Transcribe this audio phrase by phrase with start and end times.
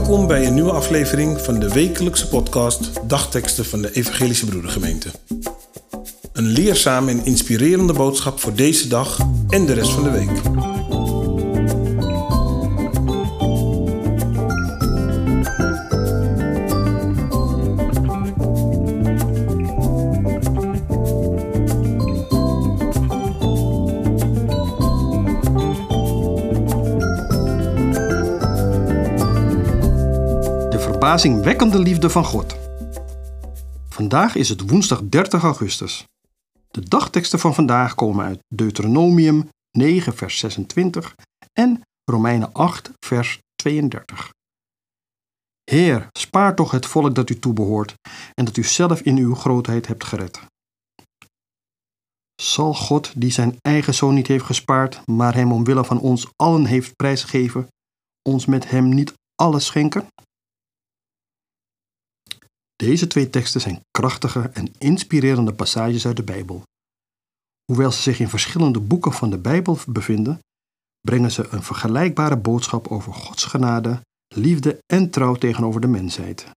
[0.00, 5.08] Welkom bij een nieuwe aflevering van de wekelijkse podcast Dagteksten van de Evangelische Broedergemeente.
[6.32, 10.30] Een leerzame en inspirerende boodschap voor deze dag en de rest van de week.
[31.00, 32.56] Verbazingwekkende liefde van God.
[33.88, 36.04] Vandaag is het woensdag 30 augustus.
[36.70, 41.14] De dagteksten van vandaag komen uit Deuteronomium 9, vers 26
[41.52, 44.30] en Romeinen 8, vers 32.
[45.70, 47.94] Heer, spaar toch het volk dat u toebehoort
[48.34, 50.40] en dat u zelf in uw grootheid hebt gered.
[52.42, 56.64] Zal God, die zijn eigen zoon niet heeft gespaard, maar hem omwille van ons allen
[56.64, 57.68] heeft prijsgegeven,
[58.28, 60.06] ons met hem niet alles schenken?
[62.80, 66.62] Deze twee teksten zijn krachtige en inspirerende passages uit de Bijbel.
[67.64, 70.38] Hoewel ze zich in verschillende boeken van de Bijbel bevinden,
[71.00, 74.00] brengen ze een vergelijkbare boodschap over Gods genade,
[74.34, 76.50] liefde en trouw tegenover de mensheid.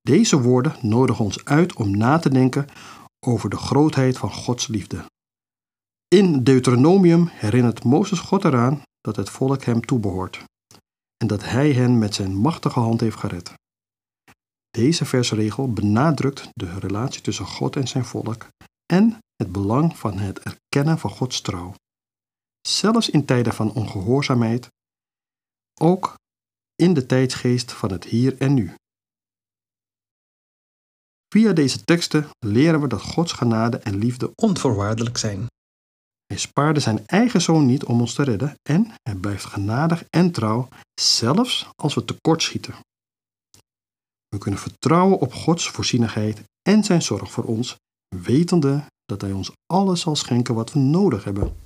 [0.00, 2.66] Deze woorden nodigen ons uit om na te denken
[3.26, 5.04] over de grootheid van Gods liefde.
[6.08, 10.44] In Deuteronomium herinnert Mozes God eraan dat het volk hem toebehoort
[11.16, 13.60] en dat hij hen met zijn machtige hand heeft gered.
[14.78, 18.48] Deze versregel benadrukt de relatie tussen God en zijn volk
[18.92, 21.74] en het belang van het erkennen van Gods trouw.
[22.60, 24.68] Zelfs in tijden van ongehoorzaamheid,
[25.80, 26.14] ook
[26.74, 28.74] in de tijdsgeest van het hier en nu.
[31.28, 35.46] Via deze teksten leren we dat Gods genade en liefde onvoorwaardelijk zijn.
[36.26, 40.32] Hij spaarde zijn eigen zoon niet om ons te redden en hij blijft genadig en
[40.32, 40.68] trouw,
[41.00, 42.74] zelfs als we tekortschieten.
[44.32, 47.76] We kunnen vertrouwen op Gods voorzienigheid en zijn zorg voor ons,
[48.16, 51.56] wetende dat Hij ons alles zal schenken wat we nodig hebben.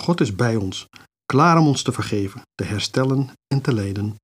[0.00, 0.86] God is bij ons,
[1.26, 4.14] klaar om ons te vergeven, te herstellen en te leiden.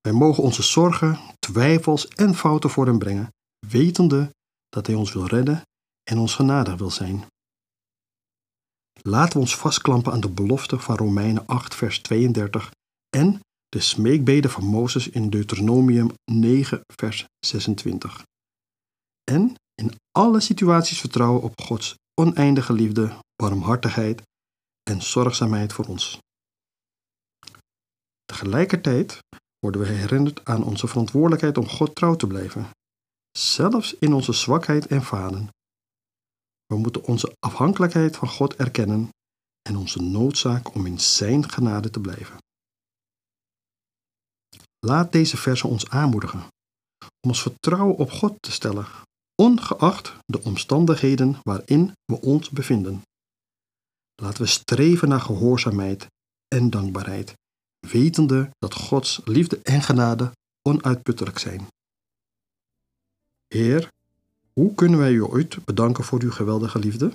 [0.00, 3.28] Wij mogen onze zorgen, twijfels en fouten voor Hem brengen,
[3.66, 4.30] wetende
[4.68, 5.62] dat Hij ons wil redden
[6.10, 7.24] en ons genadig wil zijn.
[9.02, 12.70] Laten we ons vastklampen aan de belofte van Romeinen 8, vers 32
[13.16, 18.22] en de smeekbeden van Mozes in Deuteronomium 9, vers 26.
[19.24, 24.22] En in alle situaties vertrouwen op Gods oneindige liefde, barmhartigheid
[24.90, 26.18] en zorgzaamheid voor ons.
[28.24, 29.18] Tegelijkertijd
[29.58, 32.70] worden we herinnerd aan onze verantwoordelijkheid om God trouw te blijven,
[33.38, 35.48] zelfs in onze zwakheid en falen.
[36.66, 39.08] We moeten onze afhankelijkheid van God erkennen
[39.62, 42.36] en onze noodzaak om in Zijn genade te blijven.
[44.86, 46.46] Laat deze versen ons aanmoedigen
[47.20, 48.86] om ons vertrouwen op God te stellen,
[49.34, 53.02] ongeacht de omstandigheden waarin we ons bevinden.
[54.22, 56.06] Laten we streven naar gehoorzaamheid
[56.48, 57.34] en dankbaarheid,
[57.86, 61.66] wetende dat Gods liefde en genade onuitputtelijk zijn.
[63.46, 63.88] Heer,
[64.52, 67.12] hoe kunnen wij u ooit bedanken voor uw geweldige liefde?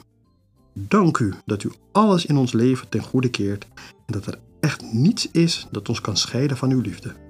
[0.74, 3.68] Dank u dat u alles in ons leven ten goede keert
[4.06, 7.23] en dat er echt niets is dat ons kan scheiden van uw liefde.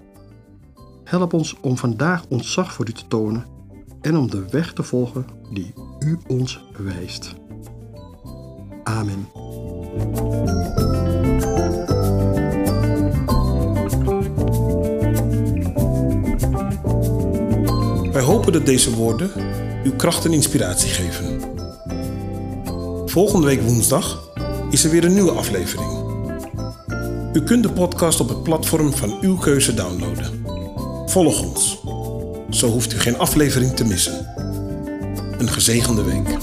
[1.13, 3.45] Help ons om vandaag ontzag voor u te tonen
[4.01, 7.35] en om de weg te volgen die u ons wijst.
[8.83, 9.27] Amen.
[18.11, 19.31] Wij hopen dat deze woorden
[19.83, 21.41] uw kracht en inspiratie geven.
[23.05, 24.31] Volgende week woensdag
[24.69, 25.91] is er weer een nieuwe aflevering.
[27.33, 30.42] U kunt de podcast op het platform van uw keuze downloaden.
[31.13, 31.77] Volg ons.
[32.49, 34.27] Zo hoeft u geen aflevering te missen.
[35.37, 36.37] Een gezegende week.